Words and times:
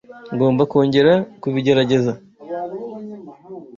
Ngomba 0.33 0.61
kongera 0.71 1.13
kubigerageza 1.41 2.11